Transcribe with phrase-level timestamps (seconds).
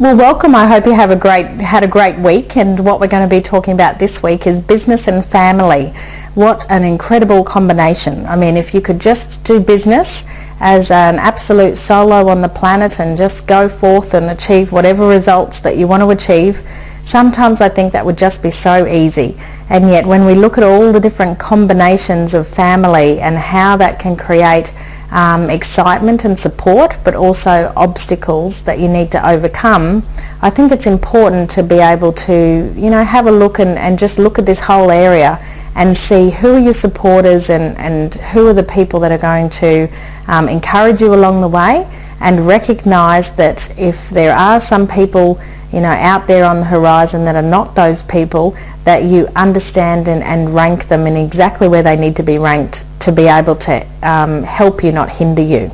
[0.00, 0.54] Well, welcome.
[0.54, 2.56] I hope you have a great had a great week.
[2.56, 5.92] And what we're going to be talking about this week is business and family.
[6.36, 8.24] What an incredible combination!
[8.26, 10.24] I mean, if you could just do business
[10.60, 15.58] as an absolute solo on the planet and just go forth and achieve whatever results
[15.62, 16.62] that you want to achieve,
[17.02, 19.36] sometimes I think that would just be so easy.
[19.68, 23.98] And yet, when we look at all the different combinations of family and how that
[23.98, 24.72] can create
[25.10, 30.04] um, excitement and support, but also obstacles that you need to overcome,
[30.42, 33.98] I think it's important to be able to, you know, have a look and, and
[33.98, 35.38] just look at this whole area
[35.74, 39.48] and see who are your supporters and, and who are the people that are going
[39.48, 39.88] to
[40.26, 41.88] um, encourage you along the way
[42.20, 45.40] and recognise that if there are some people
[45.72, 50.08] you know, out there on the horizon that are not those people, that you understand
[50.08, 53.56] and, and rank them in exactly where they need to be ranked to be able
[53.56, 55.70] to um, help you, not hinder you.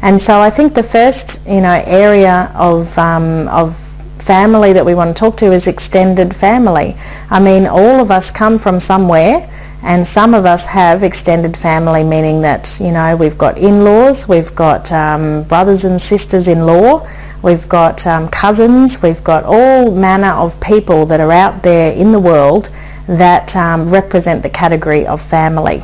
[0.00, 3.76] And so I think the first, you know, area of, um, of
[4.18, 6.96] family that we want to talk to is extended family.
[7.30, 9.50] I mean, all of us come from somewhere
[9.82, 14.54] and some of us have extended family, meaning that, you know, we've got in-laws, we've
[14.54, 17.06] got um, brothers and sisters-in-law,
[17.42, 22.12] we've got um, cousins, we've got all manner of people that are out there in
[22.12, 22.70] the world
[23.06, 25.82] that um, represent the category of family.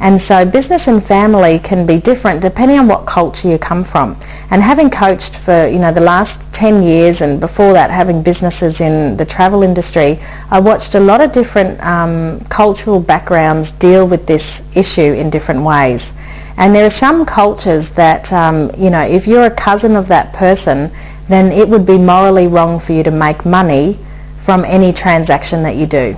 [0.00, 4.18] And so business and family can be different depending on what culture you come from.
[4.50, 8.80] And having coached for, you know, the last 10 years and before that having businesses
[8.80, 10.18] in the travel industry,
[10.50, 15.62] I watched a lot of different um, cultural backgrounds deal with this issue in different
[15.62, 16.14] ways.
[16.60, 20.34] And there are some cultures that, um, you know, if you're a cousin of that
[20.34, 20.90] person,
[21.26, 23.98] then it would be morally wrong for you to make money
[24.36, 26.14] from any transaction that you do.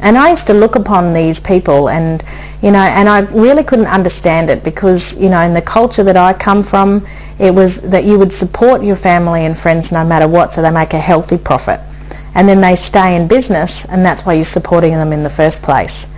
[0.00, 2.24] And I used to look upon these people and,
[2.62, 6.16] you know, and I really couldn't understand it because, you know, in the culture that
[6.16, 7.06] I come from,
[7.38, 10.70] it was that you would support your family and friends no matter what so they
[10.70, 11.80] make a healthy profit.
[12.34, 15.62] And then they stay in business and that's why you're supporting them in the first
[15.62, 16.08] place.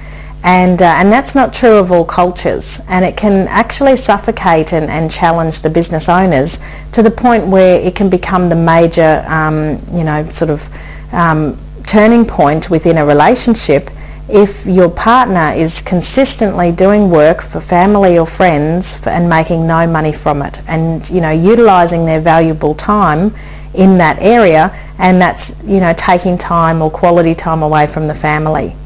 [0.44, 2.80] And, uh, and that's not true of all cultures.
[2.88, 6.60] And it can actually suffocate and, and challenge the business owners
[6.92, 10.68] to the point where it can become the major, um, you know, sort of
[11.12, 13.90] um, turning point within a relationship
[14.28, 19.86] if your partner is consistently doing work for family or friends for, and making no
[19.86, 23.34] money from it and you know utilizing their valuable time
[23.72, 28.14] in that area and that's you know taking time or quality time away from the
[28.14, 28.76] family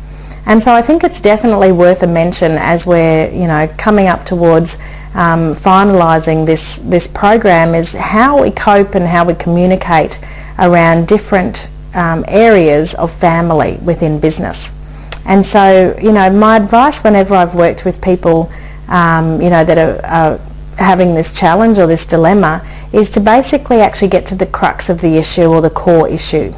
[0.46, 4.24] and so I think it's definitely worth a mention as we're you know coming up
[4.24, 4.76] towards
[5.14, 10.20] um, finalising this this program is how we cope and how we communicate
[10.58, 14.72] around different um, areas of family within business.
[15.26, 18.50] And so, you know, my advice whenever I've worked with people,
[18.88, 20.40] um, you know, that are, are,
[20.78, 25.00] having this challenge or this dilemma is to basically actually get to the crux of
[25.02, 26.52] the issue or the core issue.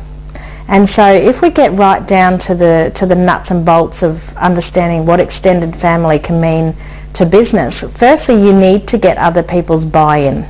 [0.67, 4.35] And so if we get right down to the, to the nuts and bolts of
[4.37, 6.75] understanding what extended family can mean
[7.15, 10.47] to business, firstly you need to get other people's buy-in.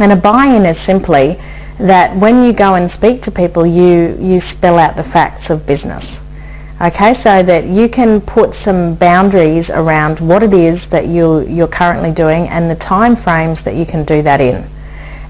[0.00, 1.38] And a buy-in is simply
[1.78, 5.66] that when you go and speak to people, you, you spell out the facts of
[5.66, 6.22] business.
[6.80, 11.68] Okay, so that you can put some boundaries around what it is that you, you're
[11.68, 14.68] currently doing and the time frames that you can do that in.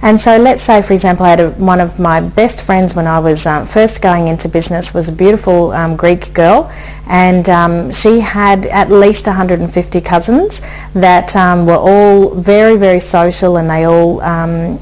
[0.02, 3.06] And so let's say, for example, I had a, one of my best friends when
[3.06, 6.72] I was um, first going into business was a beautiful um, Greek girl,
[7.06, 10.60] and um, she had at least 150 cousins
[10.94, 14.80] that um, were all very, very social, and they all um,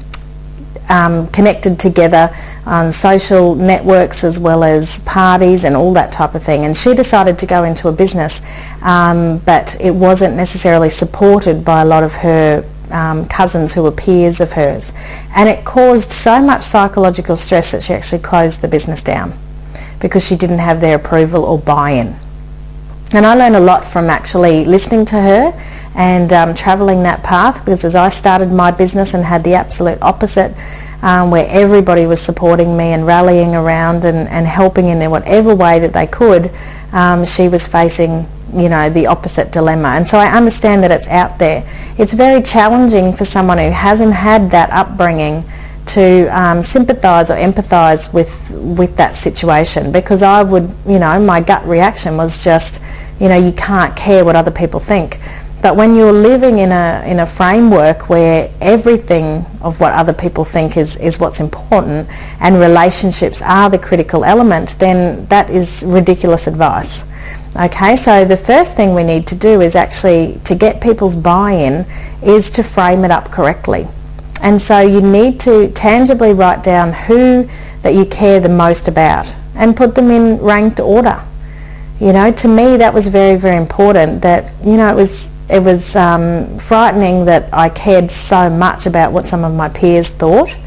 [0.89, 6.41] um, connected together on social networks as well as parties and all that type of
[6.41, 6.65] thing.
[6.65, 8.41] And she decided to go into a business,
[8.81, 13.91] um, but it wasn't necessarily supported by a lot of her um, cousins who were
[13.91, 14.93] peers of hers.
[15.35, 19.33] And it caused so much psychological stress that she actually closed the business down
[19.99, 22.15] because she didn't have their approval or buy-in.
[23.13, 25.53] And I learned a lot from actually listening to her
[25.95, 30.01] and um, travelling that path because as I started my business and had the absolute
[30.01, 30.55] opposite
[31.01, 35.79] um, where everybody was supporting me and rallying around and, and helping in whatever way
[35.79, 36.51] that they could,
[36.93, 39.89] um, she was facing you know the opposite dilemma.
[39.89, 41.65] And so I understand that it's out there.
[41.97, 45.43] It's very challenging for someone who hasn't had that upbringing
[45.87, 49.91] to um, sympathise or empathise with with that situation.
[49.91, 52.81] Because I would you know my gut reaction was just
[53.19, 55.19] you know you can't care what other people think.
[55.61, 60.43] But when you're living in a in a framework where everything of what other people
[60.43, 62.09] think is is what's important
[62.39, 67.05] and relationships are the critical element then that is ridiculous advice
[67.55, 71.85] okay so the first thing we need to do is actually to get people's buy-in
[72.23, 73.85] is to frame it up correctly
[74.41, 77.47] And so you need to tangibly write down who
[77.83, 81.23] that you care the most about and put them in ranked order.
[81.99, 85.61] You know, to me that was very, very important that, you know, it was it
[85.61, 90.57] was um, frightening that I cared so much about what some of my peers thought.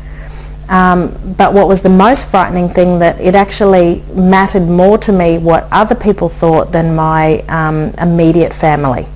[0.68, 5.38] Um, but what was the most frightening thing that it actually mattered more to me
[5.38, 9.06] what other people thought than my um, immediate family.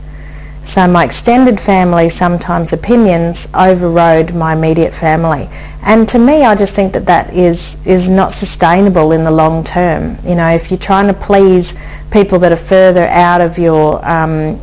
[0.62, 5.48] So my extended family sometimes opinions overrode my immediate family.
[5.82, 9.64] And to me, I just think that that is, is not sustainable in the long
[9.64, 10.18] term.
[10.26, 11.74] You know, if you're trying to please
[12.10, 14.60] people that are further out of your, um,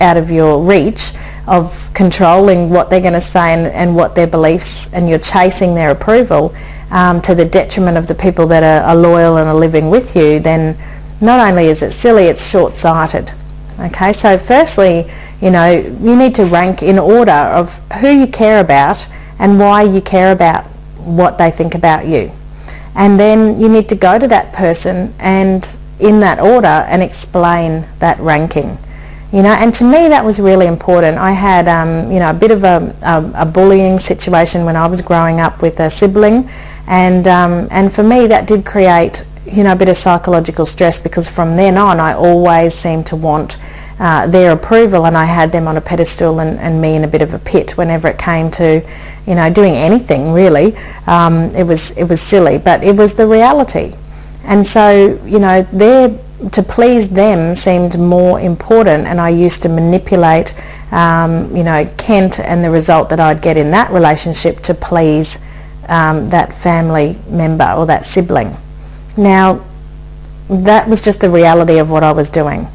[0.00, 1.12] out of your reach
[1.46, 5.74] of controlling what they're going to say and, and what their beliefs, and you're chasing
[5.74, 6.54] their approval
[6.90, 10.16] um, to the detriment of the people that are, are loyal and are living with
[10.16, 10.76] you, then
[11.20, 13.32] not only is it silly, it's short-sighted.
[13.78, 15.06] Okay, so firstly,
[15.40, 19.06] you know, you need to rank in order of who you care about
[19.38, 20.64] and why you care about
[20.96, 22.30] what they think about you.
[22.94, 27.86] And then you need to go to that person and in that order and explain
[27.98, 28.78] that ranking.
[29.36, 31.18] You know, and to me that was really important.
[31.18, 34.86] I had, um, you know, a bit of a, a, a, bullying situation when I
[34.86, 36.48] was growing up with a sibling,
[36.86, 40.98] and um, and for me that did create, you know, a bit of psychological stress
[40.98, 43.58] because from then on I always seemed to want
[44.00, 47.08] uh, their approval and I had them on a pedestal and, and, me in a
[47.08, 48.80] bit of a pit whenever it came to
[49.26, 50.74] you know doing anything really.
[51.06, 53.92] Um, it was it was silly but it was the reality.
[54.44, 56.18] And so you know their
[56.52, 60.54] to please them seemed more important and I used to manipulate
[60.92, 65.38] um, you know Kent and the result that I'd get in that relationship to please
[65.88, 68.54] um, that family member or that sibling
[69.16, 69.64] now
[70.48, 72.68] that was just the reality of what I was doing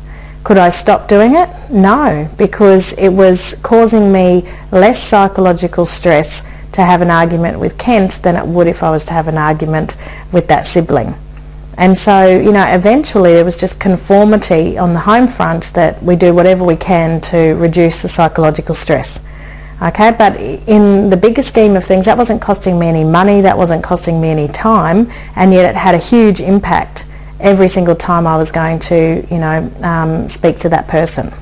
[0.43, 1.49] could I stop doing it?
[1.69, 8.23] No, because it was causing me less psychological stress to have an argument with Kent
[8.23, 9.97] than it would if I was to have an argument
[10.31, 11.13] with that sibling.
[11.81, 16.15] And so, you know, eventually it was just conformity on the home front that we
[16.15, 19.19] do whatever we can to reduce the psychological stress.
[19.81, 23.57] Okay, but in the bigger scheme of things, that wasn't costing me any money, that
[23.57, 27.07] wasn't costing me any time, and yet it had a huge impact
[27.39, 31.33] every single time I was going to, you know, um, speak to that person.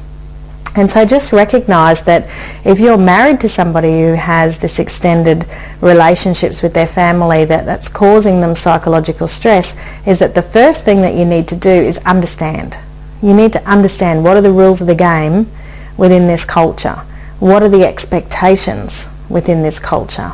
[0.75, 2.29] And so just recognise that
[2.63, 5.45] if you're married to somebody who has this extended
[5.81, 9.75] relationships with their family that, that's causing them psychological stress,
[10.05, 12.77] is that the first thing that you need to do is understand.
[13.21, 15.49] You need to understand what are the rules of the game
[15.97, 17.03] within this culture.
[17.39, 20.33] What are the expectations within this culture?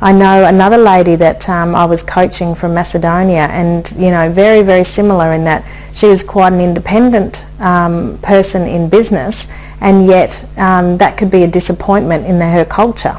[0.00, 4.62] I know another lady that um, I was coaching from Macedonia and, you know, very,
[4.62, 9.48] very similar in that she was quite an independent um, person in business
[9.80, 13.16] and yet um, that could be a disappointment in the, her culture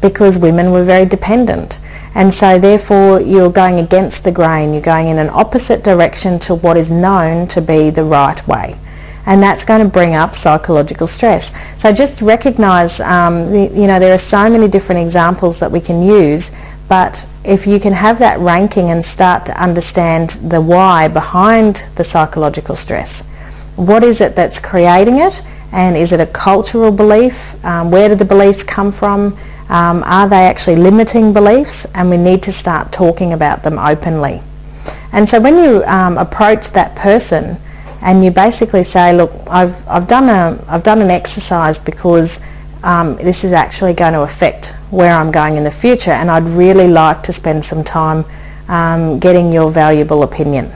[0.00, 1.80] because women were very dependent.
[2.14, 6.54] And so therefore you're going against the grain, you're going in an opposite direction to
[6.54, 8.78] what is known to be the right way
[9.26, 11.54] and that's going to bring up psychological stress.
[11.80, 16.02] So just recognise, um, you know, there are so many different examples that we can
[16.02, 16.52] use,
[16.88, 22.04] but if you can have that ranking and start to understand the why behind the
[22.04, 23.22] psychological stress,
[23.76, 25.42] what is it that's creating it,
[25.72, 27.62] and is it a cultural belief?
[27.64, 29.36] Um, where do the beliefs come from?
[29.68, 31.86] Um, are they actually limiting beliefs?
[31.94, 34.40] And we need to start talking about them openly.
[35.12, 37.58] And so when you um, approach that person,
[38.00, 42.38] and you basically say, look, I've, I've, done, a, I've done an exercise because
[42.84, 46.44] um, this is actually going to affect where I'm going in the future and I'd
[46.44, 48.24] really like to spend some time
[48.68, 50.70] um, getting your valuable opinion.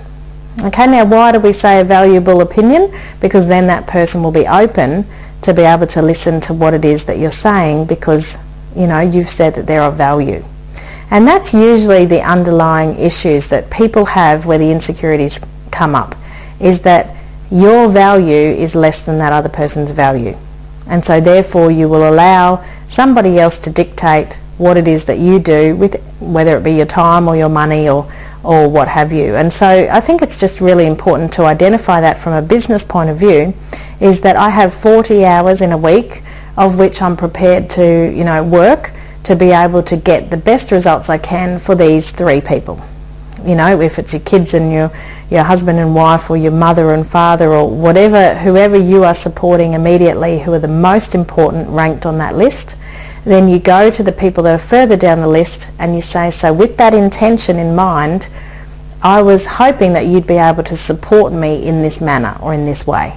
[0.64, 2.92] Okay, now why do we say a valuable opinion?
[3.20, 5.06] Because then that person will be open
[5.42, 8.38] to be able to listen to what it is that you're saying because,
[8.74, 10.42] you know, you've said that they're of value.
[11.10, 16.16] And that's usually the underlying issues that people have where the insecurities come up,
[16.58, 17.14] is that
[17.50, 20.36] your value is less than that other person's value.
[20.88, 25.38] And so therefore you will allow somebody else to dictate what it is that you
[25.38, 28.10] do with whether it be your time or your money or
[28.44, 29.34] or what have you.
[29.34, 33.10] And so I think it's just really important to identify that from a business point
[33.10, 33.52] of view
[34.00, 36.22] is that I have 40 hours in a week
[36.56, 38.92] of which I'm prepared to, you know, work
[39.24, 42.80] to be able to get the best results I can for these three people
[43.44, 44.90] you know, if it's your kids and your,
[45.30, 49.74] your husband and wife or your mother and father or whatever, whoever you are supporting
[49.74, 52.76] immediately who are the most important ranked on that list,
[53.24, 56.30] then you go to the people that are further down the list and you say,
[56.30, 58.28] so with that intention in mind,
[59.02, 62.64] I was hoping that you'd be able to support me in this manner or in
[62.64, 63.16] this way.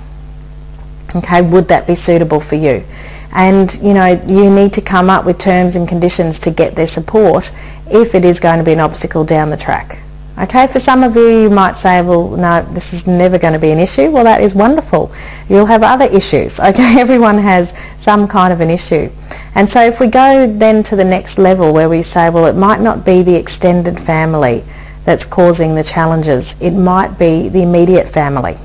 [1.15, 2.85] Okay, would that be suitable for you?
[3.33, 6.87] and you know you need to come up with terms and conditions to get their
[6.87, 7.51] support
[7.89, 9.99] if it is going to be an obstacle down the track.
[10.39, 13.59] Okay, for some of you, you might say, well, no, this is never going to
[13.59, 14.09] be an issue.
[14.09, 15.11] Well, that is wonderful.
[15.49, 16.59] You'll have other issues.
[16.71, 19.11] Okay, everyone has some kind of an issue.
[19.55, 22.55] And so if we go then to the next level where we say, well, it
[22.55, 24.63] might not be the extended family
[25.03, 26.59] that's causing the challenges.
[26.61, 28.57] It might be the immediate family.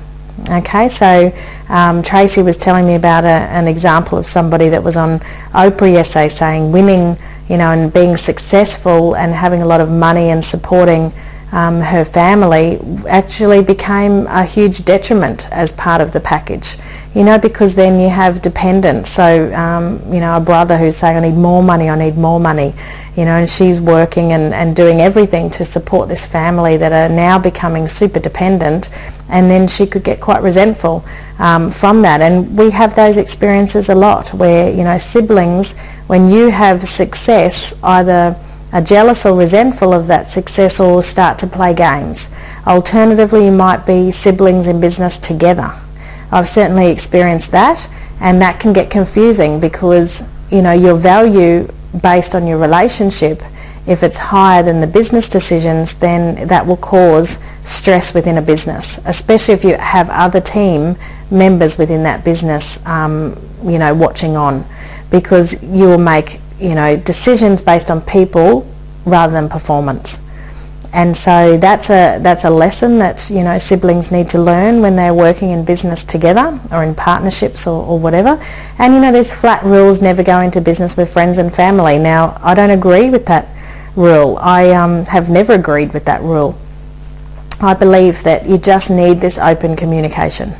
[0.49, 1.33] Okay, so
[1.67, 5.19] um, Tracy was telling me about a, an example of somebody that was on
[5.51, 7.17] Oprah yesterday saying winning,
[7.49, 11.11] you know, and being successful and having a lot of money and supporting
[11.51, 16.75] um, her family actually became a huge detriment as part of the package.
[17.15, 19.09] You know, because then you have dependents.
[19.09, 22.39] So, um, you know, a brother who's saying, I need more money, I need more
[22.39, 22.75] money.
[23.15, 27.13] You know, and she's working and, and doing everything to support this family that are
[27.13, 28.91] now becoming super dependent.
[29.29, 31.03] And then she could get quite resentful
[31.39, 32.21] um, from that.
[32.21, 35.75] And we have those experiences a lot where, you know, siblings,
[36.05, 38.37] when you have success, either
[38.73, 42.29] are jealous or resentful of that success or start to play games.
[42.65, 45.73] Alternatively, you might be siblings in business together.
[46.31, 51.71] I've certainly experienced that and that can get confusing because you know your value
[52.01, 53.41] based on your relationship
[53.85, 58.99] if it's higher than the business decisions then that will cause stress within a business
[59.05, 60.95] especially if you have other team
[61.31, 64.65] members within that business um, you know watching on
[65.09, 68.67] because you will make you know, decisions based on people
[69.05, 70.21] rather than performance.
[70.93, 74.95] And so that's a that's a lesson that you know siblings need to learn when
[74.95, 78.41] they're working in business together or in partnerships or, or whatever.
[78.79, 81.99] And you know, there's flat rules: never go into business with friends and family.
[81.99, 83.47] Now, I don't agree with that
[83.95, 84.37] rule.
[84.39, 86.57] I um, have never agreed with that rule.
[87.59, 90.53] I believe that you just need this open communication.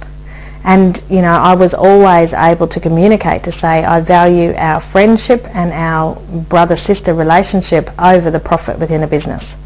[0.68, 5.48] And, you know, I was always able to communicate to say I value our friendship
[5.56, 6.16] and our
[6.50, 9.58] brother-sister relationship over the profit within a business.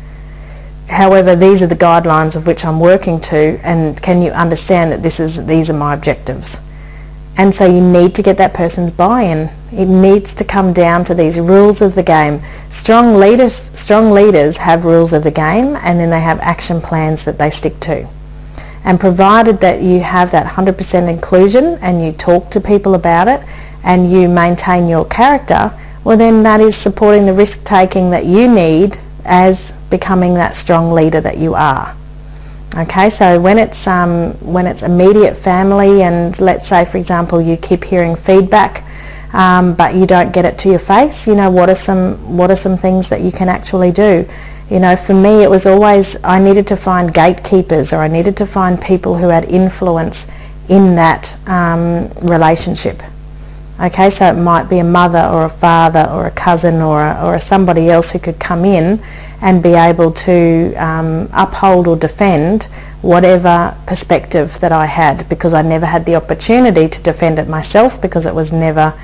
[0.88, 5.02] However, these are the guidelines of which I'm working to and can you understand that
[5.02, 6.62] this is, these are my objectives?
[7.36, 9.50] And so you need to get that person's buy-in.
[9.72, 12.44] It needs to come down to these rules of the game.
[12.70, 17.26] Strong leaders, strong leaders have rules of the game and then they have action plans
[17.26, 18.08] that they stick to.
[18.84, 23.42] And provided that you have that 100% inclusion and you talk to people about it
[23.84, 28.52] and you maintain your character, well then that is supporting the risk taking that you
[28.52, 31.96] need as becoming that strong leader that you are.
[32.78, 37.58] Okay, so when it's um, when it's immediate family, and let's say, for example, you
[37.58, 38.86] keep hearing feedback,
[39.34, 42.50] um, but you don't get it to your face, you know, what are some what
[42.50, 44.26] are some things that you can actually do?
[44.72, 48.38] You know, for me, it was always I needed to find gatekeepers or I needed
[48.38, 50.28] to find people who had influence
[50.70, 53.04] in that um, relationship.
[53.82, 57.22] Okay, so it might be a mother or a father or a cousin or a,
[57.22, 59.04] or somebody else who could come in
[59.42, 62.70] and be able to um, uphold or defend
[63.02, 68.02] whatever perspective that I had because I never had the opportunity to defend it myself
[68.02, 68.98] because it was never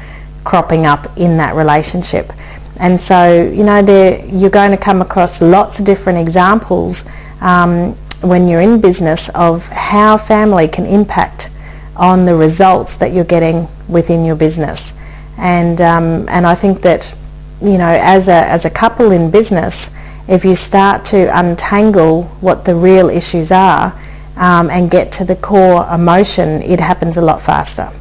[0.45, 2.31] cropping up in that relationship.
[2.79, 3.79] And so, you know,
[4.27, 7.05] you're going to come across lots of different examples
[7.41, 11.49] um, when you're in business of how family can impact
[11.95, 14.95] on the results that you're getting within your business.
[15.37, 17.13] And, um, and I think that,
[17.61, 19.91] you know, as a, as a couple in business,
[20.27, 23.99] if you start to untangle what the real issues are
[24.35, 27.91] um, and get to the core emotion, it happens a lot faster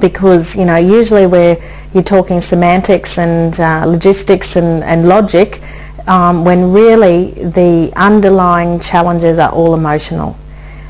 [0.00, 1.56] because you know usually where
[1.94, 5.60] you're talking semantics and uh, logistics and, and logic
[6.06, 10.36] um, when really the underlying challenges are all emotional.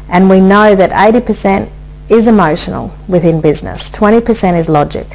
[0.08, 1.70] And we know that 80%
[2.08, 5.06] is emotional within business 20% is logic.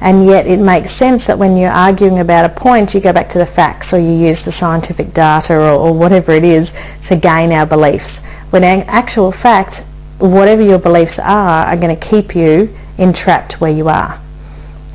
[0.00, 3.28] And yet it makes sense that when you're arguing about a point you go back
[3.30, 7.16] to the facts or you use the scientific data or, or whatever it is to
[7.16, 8.24] gain our beliefs.
[8.50, 9.84] When in actual fact
[10.18, 14.20] whatever your beliefs are are going to keep you entrapped where you are.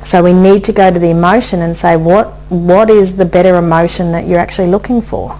[0.02, 3.56] So we need to go to the emotion and say what what is the better
[3.56, 5.38] emotion that you're actually looking for.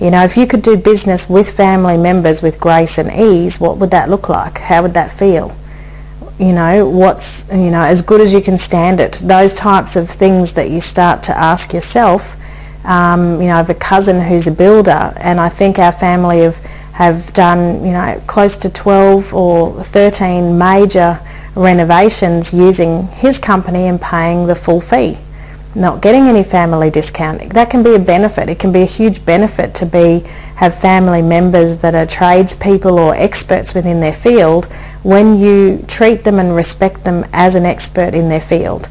[0.00, 3.76] You know, if you could do business with family members with grace and ease, what
[3.76, 4.56] would that look like?
[4.56, 5.54] How would that feel?
[6.38, 9.20] You know, what's you know as good as you can stand it.
[9.22, 12.36] Those types of things that you start to ask yourself.
[12.84, 16.40] Um, you know, I have a cousin who's a builder, and I think our family
[16.40, 16.56] have
[16.92, 21.20] have done you know close to 12 or 13 major
[21.54, 25.18] renovations using his company and paying the full fee.
[25.74, 27.52] not getting any family discount.
[27.54, 28.50] That can be a benefit.
[28.50, 30.24] It can be a huge benefit to be
[30.56, 34.66] have family members that are tradespeople or experts within their field
[35.04, 38.90] when you treat them and respect them as an expert in their field.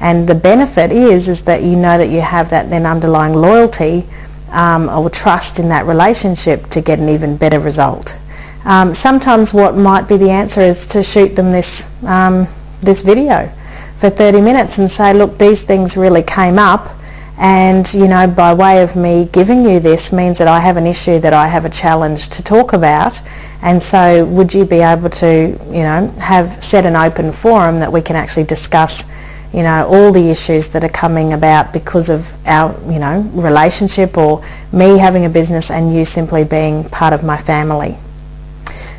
[0.00, 4.06] And the benefit is is that you know that you have that then underlying loyalty
[4.50, 8.16] um, or trust in that relationship to get an even better result.
[8.64, 12.46] Um, sometimes what might be the answer is to shoot them this um,
[12.82, 13.50] this video
[13.96, 16.88] for 30 minutes and say, look, these things really came up
[17.36, 20.86] and, you know, by way of me giving you this means that I have an
[20.86, 23.20] issue that I have a challenge to talk about.
[23.62, 27.92] And so would you be able to, you know, have set an open forum that
[27.92, 29.10] we can actually discuss
[29.54, 34.16] you know, all the issues that are coming about because of our, you know, relationship
[34.16, 37.96] or me having a business and you simply being part of my family.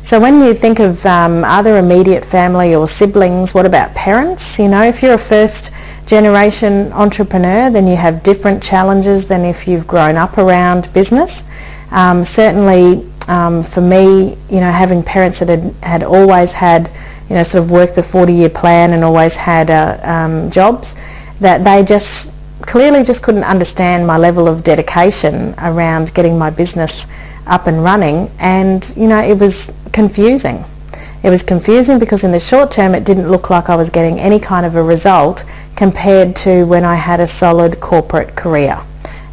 [0.04, 4.58] So when you think of um, other immediate family or siblings, what about parents?
[4.58, 5.72] You know, if you're a first
[6.06, 11.44] generation entrepreneur, then you have different challenges than if you've grown up around business.
[11.92, 16.90] Um, certainly um, for me, you know, having parents that had, had always had,
[17.28, 20.96] you know, sort of worked the 40-year plan and always had uh, um, jobs,
[21.38, 27.06] that they just clearly just couldn't understand my level of dedication around getting my business
[27.46, 28.30] up and running.
[28.38, 30.64] And you know it was confusing.
[31.22, 34.18] It was confusing because in the short term it didn't look like I was getting
[34.18, 35.44] any kind of a result
[35.76, 38.80] compared to when I had a solid corporate career.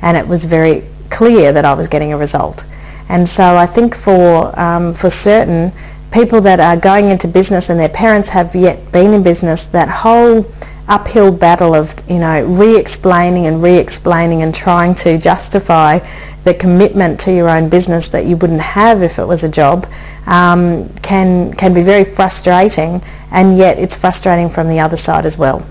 [0.02, 2.66] And it was very clear that I was getting a result.
[3.10, 5.72] And so I think for um, for certain
[6.12, 9.90] people that are going into business and their parents have yet been in business that
[9.90, 10.44] whole
[10.90, 16.00] uphill battle of you know re-explaining and re-explaining and trying to justify
[16.44, 19.88] the commitment to your own business that you wouldn't have if it was a job
[20.26, 25.38] um, can can be very frustrating and yet it's frustrating from the other side as
[25.38, 25.66] well.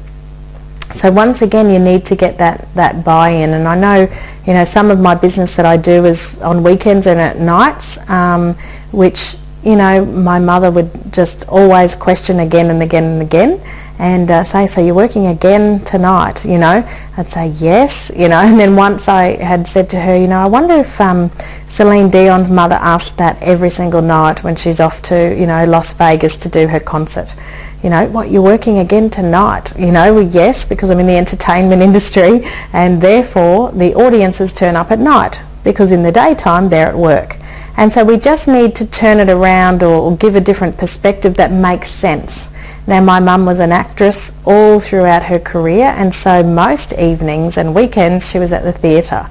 [0.91, 3.51] So once again you need to get that that buy-in.
[3.51, 4.09] And I know
[4.47, 7.99] you know some of my business that I do is on weekends and at nights
[8.09, 8.55] um,
[8.93, 13.61] which you know my mother would just always question again and again and again
[13.99, 16.87] and uh, say, so you're working again tonight, you know?
[17.17, 20.39] I'd say, yes, you know, and then once I had said to her, you know,
[20.39, 21.31] I wonder if um,
[21.67, 25.93] Celine Dion's mother asks that every single night when she's off to, you know, Las
[25.95, 27.35] Vegas to do her concert.
[27.83, 29.77] You know, what, you're working again tonight?
[29.77, 32.43] You know, well, yes, because I'm in the entertainment industry
[32.73, 37.37] and therefore the audiences turn up at night because in the daytime they're at work.
[37.77, 41.37] And so we just need to turn it around or, or give a different perspective
[41.37, 42.51] that makes sense.
[42.89, 47.75] Now, my mum was an actress all throughout her career, and so most evenings and
[47.75, 49.29] weekends she was at the theatre,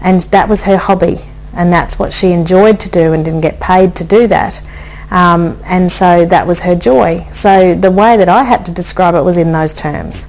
[0.00, 1.18] and that was her hobby,
[1.52, 4.62] and that's what she enjoyed to do and didn't get paid to do that.
[5.10, 7.26] Um, and so that was her joy.
[7.32, 10.28] So the way that I had to describe it was in those terms.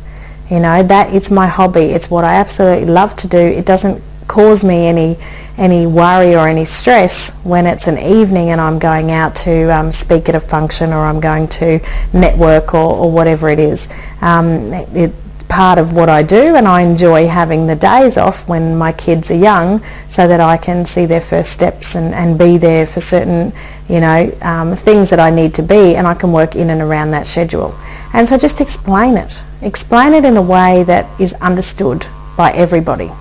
[0.50, 1.82] You know, that it's my hobby.
[1.82, 3.38] It's what I absolutely love to do.
[3.38, 5.20] It doesn't cause me any
[5.62, 9.92] any worry or any stress when it's an evening and I'm going out to um,
[9.92, 11.80] speak at a function or I'm going to
[12.14, 13.88] network or, or whatever it is.
[14.22, 18.50] Um, it, it's part of what I do and I enjoy having the days off
[18.50, 22.40] when my kids are young so that I can see their first steps and, and
[22.40, 23.54] be there for certain
[23.88, 26.82] you know um, things that I need to be and I can work in and
[26.82, 27.78] around that schedule.
[28.14, 29.44] And so just explain it.
[29.62, 33.12] Explain it in a way that is understood by everybody.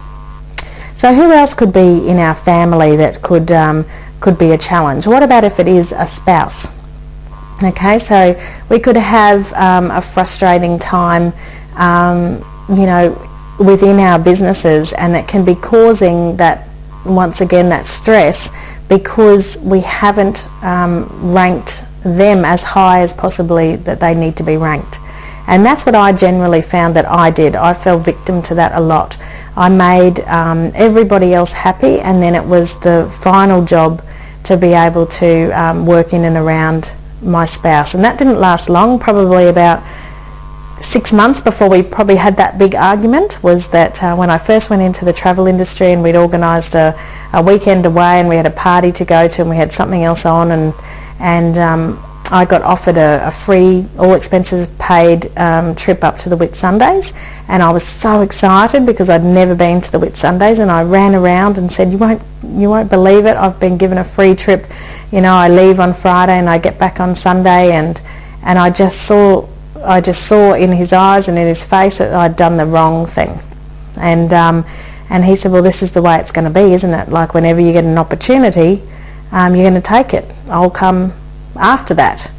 [1.00, 3.86] So who else could be in our family that could um,
[4.20, 5.06] could be a challenge?
[5.06, 6.68] What about if it is a spouse?
[7.64, 11.32] Okay, so we could have um, a frustrating time,
[11.76, 13.16] um, you know,
[13.58, 16.68] within our businesses, and it can be causing that
[17.06, 18.52] once again that stress
[18.90, 24.58] because we haven't um, ranked them as high as possibly that they need to be
[24.58, 24.98] ranked.
[25.46, 27.56] And that's what I generally found that I did.
[27.56, 29.16] I fell victim to that a lot.
[29.56, 34.02] I made um, everybody else happy and then it was the final job
[34.44, 37.94] to be able to um, work in and around my spouse.
[37.94, 39.82] And that didn't last long, probably about
[40.80, 44.70] six months before we probably had that big argument was that uh, when I first
[44.70, 46.98] went into the travel industry and we'd organised a,
[47.34, 50.02] a, weekend away and we had a party to go to and we had something
[50.04, 50.74] else on and,
[51.18, 56.28] and um, I got offered a, a free, all expenses paid um, trip up to
[56.28, 57.12] the Whitsundays
[57.48, 61.16] and I was so excited because I'd never been to the Whitsundays and I ran
[61.16, 64.66] around and said, you won't, you won't believe it, I've been given a free trip.
[65.10, 68.00] You know, I leave on Friday and I get back on Sunday and,
[68.44, 69.48] and I just saw,
[69.82, 73.06] I just saw in his eyes and in his face that I'd done the wrong
[73.06, 73.40] thing.
[74.00, 74.64] And, um,
[75.08, 77.08] and he said, well, this is the way it's going to be, isn't it?
[77.08, 78.84] Like whenever you get an opportunity,
[79.32, 80.30] um, you're going to take it.
[80.48, 81.12] I'll come
[81.56, 82.30] after that.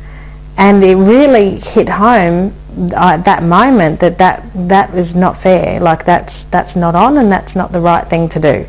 [0.57, 2.53] And it really hit home
[2.95, 5.79] at that moment that that that is not fair.
[5.79, 8.65] Like that's that's not on and that's not the right thing to do.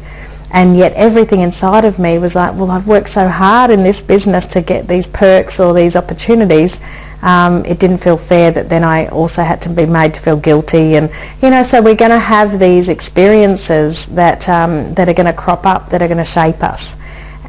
[0.55, 4.03] And yet everything inside of me was like well I've worked so hard in this
[4.03, 6.81] business to get these perks or these opportunities.
[7.23, 10.37] Um, it didn't feel fair that then I also had to be made to feel
[10.37, 10.97] guilty.
[10.97, 15.27] And you know so we're going to have these experiences that um, that are going
[15.27, 16.97] to crop up that are going to shape us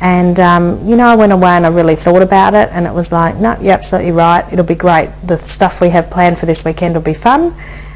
[0.02, 2.94] and um, you know I went away and I really thought about it and it
[2.94, 4.46] was like no you're absolutely right.
[4.52, 5.10] It'll be great.
[5.24, 7.56] The stuff we have planned for this weekend will be fun.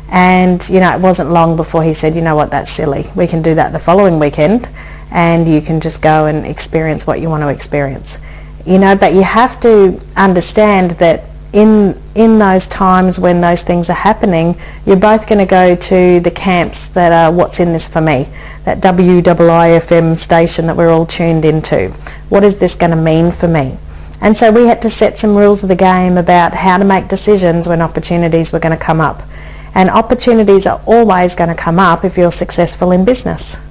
[0.10, 2.52] And you know it wasn't long before he said you know what?
[2.52, 3.06] That's silly.
[3.16, 4.70] We can do that the following weekend
[5.12, 8.20] and you can just go and experience what you want to experience.
[8.66, 13.90] You know but you have to understand that in in those times when those things
[13.90, 17.88] are happening, you're both going to go to the camps that are what's in this
[17.88, 18.28] for me,
[18.66, 21.90] that WIIFM station that we're all tuned into.
[22.30, 23.78] What is this going to mean for me?
[24.20, 27.08] And so we had to set some rules of the game about how to make
[27.08, 29.22] decisions when opportunities were going to come up.
[29.76, 33.62] And opportunities are always going to come up if you're successful in business.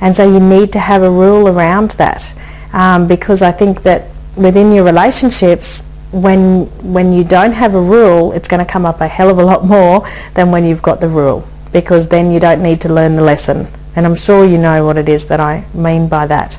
[0.00, 2.32] And so you need to have a rule around that
[2.72, 8.32] um, because I think that within your relationships, when when you don't have a rule,
[8.32, 11.00] it's going to come up a hell of a lot more than when you've got
[11.00, 13.66] the rule because then you don't need to learn the lesson.
[13.94, 16.58] And I'm sure you know what it is that I mean by that.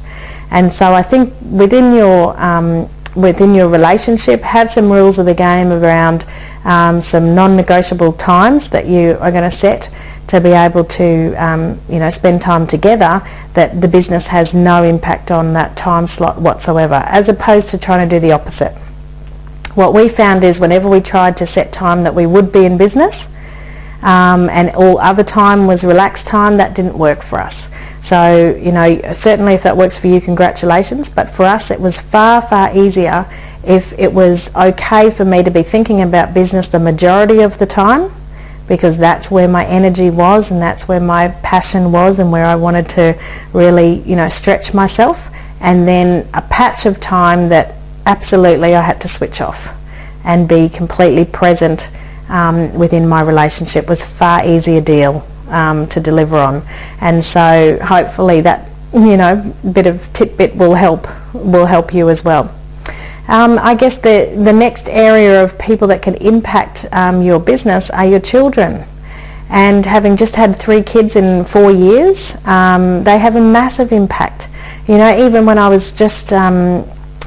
[0.51, 5.33] And so I think within your um, within your relationship, have some rules of the
[5.33, 6.25] game around
[6.63, 9.89] um, some non-negotiable times that you are going to set
[10.27, 13.21] to be able to um, you know spend time together
[13.53, 18.07] that the business has no impact on that time slot whatsoever as opposed to trying
[18.07, 18.75] to do the opposite
[19.75, 22.77] what we found is whenever we tried to set time that we would be in
[22.77, 23.29] business
[24.01, 27.69] um, and all other time was relaxed time, that didn't work for us.
[28.01, 31.09] So, you know, certainly if that works for you, congratulations.
[31.09, 33.29] But for us, it was far, far easier
[33.63, 37.65] if it was okay for me to be thinking about business the majority of the
[37.65, 38.09] time
[38.67, 42.55] because that's where my energy was and that's where my passion was and where I
[42.55, 43.19] wanted to
[43.51, 45.29] really, you know, stretch myself.
[45.59, 47.75] And then a patch of time that
[48.09, 49.75] absolutely I had to switch off
[50.23, 51.91] and be completely present
[52.29, 53.87] um, within my relationship.
[53.87, 56.63] Was far easier deal um, to deliver on.
[57.01, 62.25] And so hopefully that you know bit of tidbit will help will help you as
[62.25, 62.53] well.
[63.27, 67.91] Um, I guess the the next area of people that can impact um, your business
[67.91, 68.83] are your children.
[69.51, 74.49] And having just had three kids in four years um, they have a massive impact.
[74.87, 76.33] You know even when I was just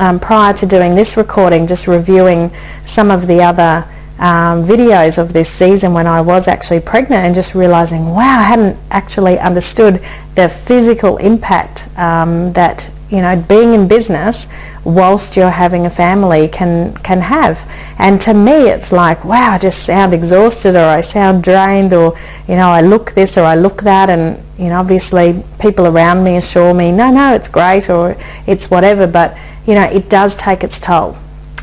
[0.00, 2.50] um, prior to doing this recording, just reviewing
[2.84, 3.86] some of the other
[4.18, 8.42] um, videos of this season when I was actually pregnant and just realizing, wow, I
[8.42, 10.02] hadn't actually understood
[10.36, 14.48] the physical impact um, that you know being in business
[14.84, 17.56] whilst you're having a family can can have.
[17.98, 22.16] And to me, it's like, wow, I just sound exhausted or I sound drained or
[22.48, 26.24] you know I look this or I look that, and you know obviously people around
[26.24, 30.36] me assure me, no, no, it's great or it's whatever, but you know, it does
[30.36, 31.16] take its toll.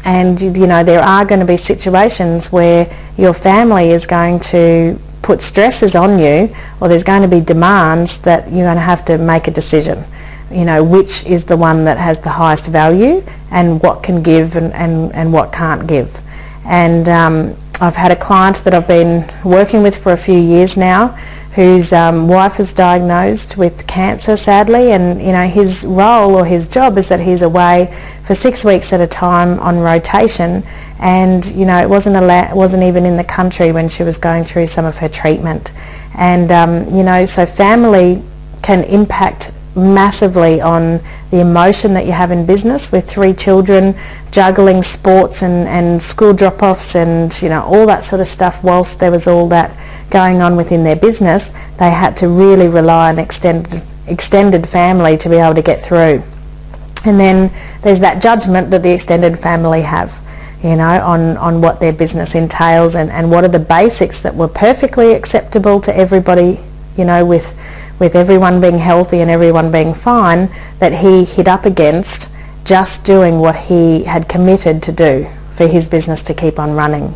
[0.05, 4.99] And, you know, there are going to be situations where your family is going to
[5.21, 9.03] put stresses on you or there's going to be demands that you're going to have
[9.05, 10.05] to make a decision.
[10.51, 14.55] You know, which is the one that has the highest value and what can give
[14.55, 16.21] and, and, and what can't give.
[16.65, 20.75] And um, I've had a client that I've been working with for a few years
[20.75, 21.17] now
[21.53, 26.67] whose um, wife was diagnosed with cancer sadly and you know his role or his
[26.67, 30.63] job is that he's away for six weeks at a time on rotation
[30.99, 34.43] and you know it wasn't ala- wasn't even in the country when she was going
[34.43, 35.73] through some of her treatment
[36.15, 38.21] and um, you know so family
[38.61, 40.99] can impact massively on
[41.31, 43.95] the emotion that you have in business with three children
[44.31, 48.99] juggling sports and, and school drop-offs and you know all that sort of stuff whilst
[48.99, 49.75] there was all that
[50.09, 55.29] going on within their business they had to really rely on extended extended family to
[55.29, 56.21] be able to get through.
[57.05, 57.51] And then
[57.81, 60.25] there's that judgment that the extended family have
[60.61, 64.35] you know on on what their business entails and, and what are the basics that
[64.35, 66.59] were perfectly acceptable to everybody
[66.97, 67.57] you know with
[67.99, 72.31] with everyone being healthy and everyone being fine, that he hit up against
[72.63, 77.13] just doing what he had committed to do for his business to keep on running.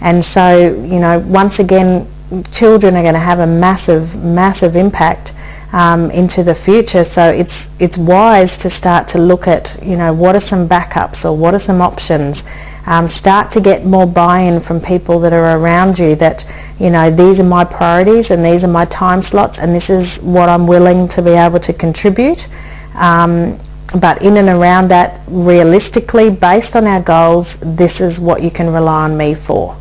[0.00, 2.10] And so, you know, once again,
[2.50, 5.34] children are going to have a massive, massive impact
[5.72, 7.04] um, into the future.
[7.04, 11.24] So it's it's wise to start to look at, you know, what are some backups
[11.24, 12.44] or what are some options
[12.86, 16.44] um, start to get more buy-in from people that are around you that,
[16.78, 20.20] you know, these are my priorities and these are my time slots and this is
[20.22, 22.48] what I'm willing to be able to contribute.
[22.94, 23.58] Um,
[24.00, 28.72] but in and around that, realistically, based on our goals, this is what you can
[28.72, 29.78] rely on me for.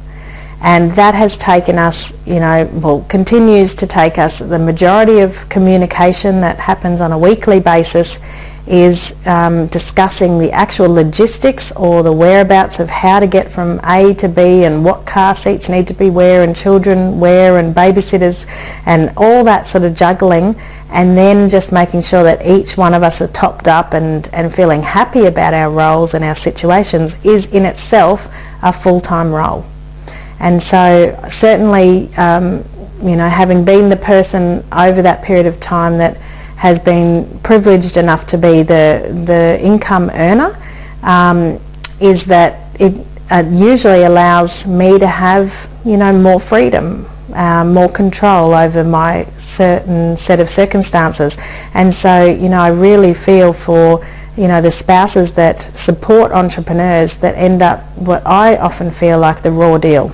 [0.62, 5.50] And that has taken us, you know, well, continues to take us, the majority of
[5.50, 8.22] communication that happens on a weekly basis
[8.66, 14.14] is um, discussing the actual logistics or the whereabouts of how to get from A
[14.16, 18.48] to B and what car seats need to be where and children where and babysitters
[18.86, 20.56] and all that sort of juggling
[20.90, 24.54] and then just making sure that each one of us are topped up and, and
[24.54, 29.66] feeling happy about our roles and our situations is in itself a full-time role.
[30.40, 32.64] And so certainly, um,
[33.02, 36.18] you know, having been the person over that period of time that
[36.64, 40.58] has been privileged enough to be the, the income earner
[41.02, 41.60] um,
[42.00, 47.90] is that it uh, usually allows me to have, you know, more freedom, uh, more
[47.90, 51.38] control over my certain set of circumstances.
[51.74, 54.02] And so, you know, I really feel for,
[54.38, 59.42] you know, the spouses that support entrepreneurs that end up what I often feel like
[59.42, 60.14] the raw deal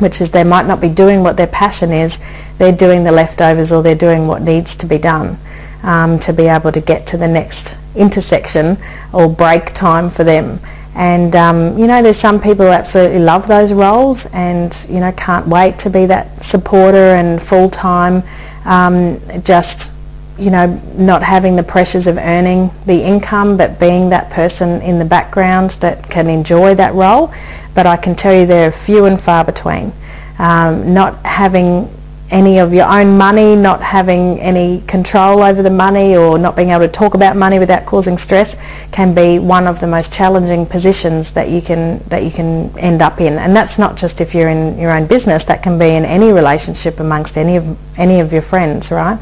[0.00, 2.20] which is they might not be doing what their passion is,
[2.58, 5.38] they're doing the leftovers or they're doing what needs to be done
[5.84, 8.76] um, to be able to get to the next intersection
[9.12, 10.58] or break time for them.
[10.96, 15.12] And um, you know, there's some people who absolutely love those roles and you know
[15.12, 18.22] can't wait to be that supporter and full time.
[18.64, 19.92] Um, just
[20.38, 20.66] you know,
[20.96, 25.70] not having the pressures of earning the income, but being that person in the background
[25.80, 27.32] that can enjoy that role.
[27.74, 29.92] But I can tell you they're few and far between.
[30.38, 31.88] Um, not having
[32.30, 36.70] any of your own money, not having any control over the money or not being
[36.70, 38.56] able to talk about money without causing stress
[38.90, 43.02] can be one of the most challenging positions that you can that you can end
[43.02, 43.34] up in.
[43.34, 46.32] And that's not just if you're in your own business, that can be in any
[46.32, 49.18] relationship amongst any of any of your friends, right?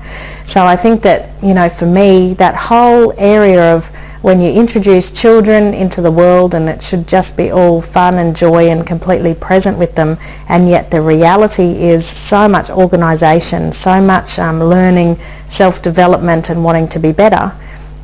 [0.46, 3.90] So I think that, you know, for me that whole area of
[4.22, 8.34] when you introduce children into the world and it should just be all fun and
[8.36, 10.16] joy and completely present with them
[10.48, 16.88] and yet the reality is so much organisation, so much um, learning, self-development and wanting
[16.88, 17.52] to be better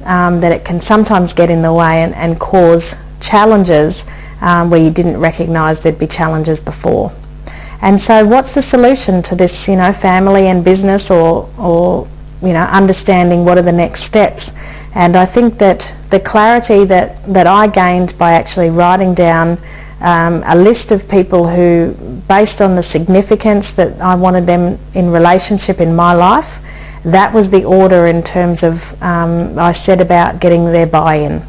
[0.04, 4.04] um, that it can sometimes get in the way and, and cause challenges
[4.40, 7.12] um, where you didn't recognise there'd be challenges before.
[7.80, 12.08] And so what's the solution to this, you know, family and business or, or
[12.42, 14.52] you know, understanding what are the next steps?
[14.98, 19.56] And I think that the clarity that, that I gained by actually writing down
[20.00, 21.94] um, a list of people who,
[22.26, 26.58] based on the significance that I wanted them in relationship in my life,
[27.04, 31.42] that was the order in terms of um, I said about getting their buy-in.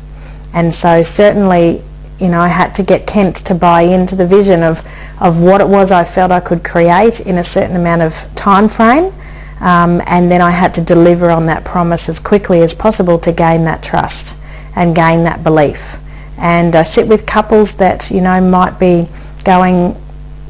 [0.54, 1.82] And so certainly,
[2.20, 4.84] you know, I had to get Kent to buy into the vision of,
[5.20, 8.70] of what it was I felt I could create in a certain amount of time
[8.70, 9.12] frame
[9.60, 13.32] um, and then I had to deliver on that promise as quickly as possible to
[13.32, 14.38] gain that trust
[14.76, 15.98] and gain that belief.
[16.38, 19.10] And I sit with couples that, you know, might be
[19.44, 19.96] going,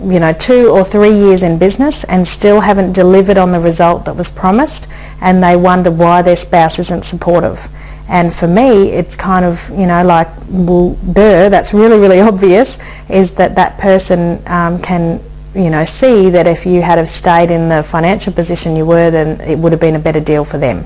[0.03, 4.05] you know, two or three years in business and still haven't delivered on the result
[4.05, 4.87] that was promised
[5.21, 7.67] and they wonder why their spouse isn't supportive.
[8.07, 12.79] And for me, it's kind of, you know, like, well, duh, that's really, really obvious,
[13.09, 15.21] is that that person um, can
[15.55, 19.09] you know, see that if you had have stayed in the financial position you were,
[19.09, 20.85] then it would have been a better deal for them.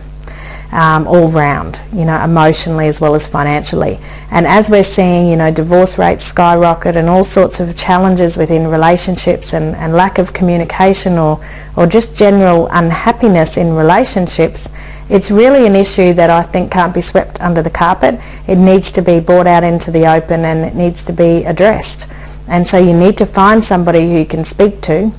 [0.72, 4.00] Um, all round, you know, emotionally as well as financially.
[4.32, 8.68] And as we're seeing, you know, divorce rates skyrocket and all sorts of challenges within
[8.68, 11.46] relationships and, and lack of communication or,
[11.78, 14.68] or just general unhappiness in relationships,
[15.10, 18.20] it's really an issue that I think can't be swept under the carpet.
[18.48, 22.10] It needs to be brought out into the open and it needs to be addressed.
[22.48, 25.12] And so you need to find somebody who you can speak to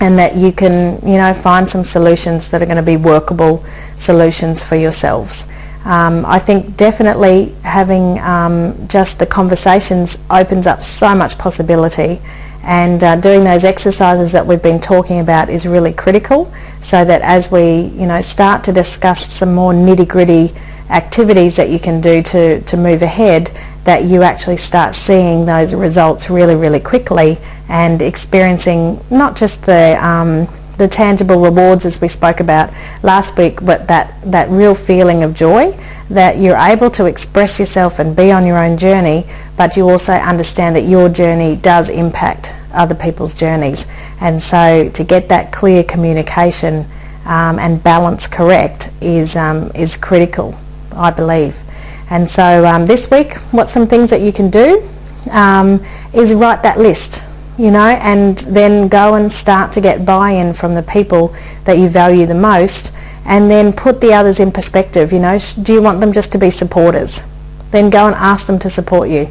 [0.00, 3.64] and that you can, you know, find some solutions that are going to be workable
[3.96, 5.46] solutions for yourselves.
[5.84, 12.20] Um, I think definitely having um, just the conversations opens up so much possibility
[12.66, 17.22] and uh, doing those exercises that we've been talking about is really critical so that
[17.22, 20.52] as we you know start to discuss some more nitty gritty
[20.90, 23.50] activities that you can do to, to move ahead
[23.84, 29.96] that you actually start seeing those results really, really quickly and experiencing not just the
[30.04, 32.72] um, the tangible rewards as we spoke about
[33.02, 35.76] last week, but that, that real feeling of joy
[36.10, 40.12] that you're able to express yourself and be on your own journey, but you also
[40.12, 43.86] understand that your journey does impact other people's journeys.
[44.20, 46.86] And so to get that clear communication
[47.24, 50.54] um, and balance correct is, um, is critical,
[50.96, 51.62] I believe.
[52.10, 54.88] And so um, this week, what's some things that you can do
[55.30, 57.26] um, is write that list,
[57.58, 61.88] you know, and then go and start to get buy-in from the people that you
[61.88, 62.92] value the most
[63.24, 66.38] and then put the others in perspective, you know, do you want them just to
[66.38, 67.24] be supporters?
[67.72, 69.28] Then go and ask them to support you.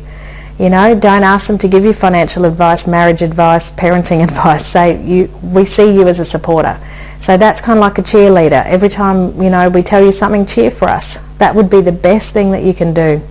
[0.59, 4.65] You know, don't ask them to give you financial advice, marriage advice, parenting advice.
[4.65, 6.79] Say you, we see you as a supporter.
[7.19, 8.65] So that's kind of like a cheerleader.
[8.65, 11.24] Every time you know we tell you something, cheer for us.
[11.37, 13.21] That would be the best thing that you can do.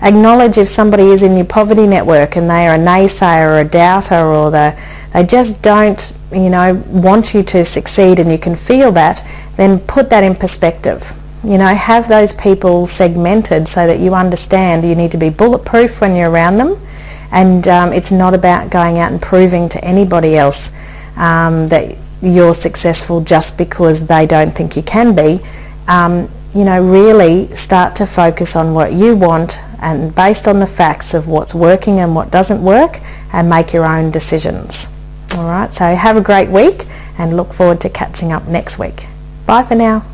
[0.00, 3.64] Acknowledge if somebody is in your poverty network and they are a naysayer or a
[3.64, 4.78] doubter or the,
[5.12, 9.80] they just don't, you know, want you to succeed and you can feel that, then
[9.80, 11.12] put that in perspective.
[11.42, 16.00] You know, have those people segmented so that you understand you need to be bulletproof
[16.00, 16.80] when you're around them
[17.30, 20.72] and um, it's not about going out and proving to anybody else
[21.16, 25.40] um, that you're successful just because they don't think you can be.
[25.86, 30.66] Um, you know, really start to focus on what you want and based on the
[30.66, 33.00] facts of what's working and what doesn't work
[33.32, 34.88] and make your own decisions.
[35.36, 36.86] All right, so have a great week
[37.18, 39.06] and look forward to catching up next week.
[39.46, 40.04] Bye for now.